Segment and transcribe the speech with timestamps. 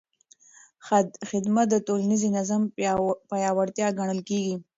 [1.29, 2.61] خدمت د ټولنیز نظم
[3.31, 4.55] پیاوړتیا ګڼل کېږي.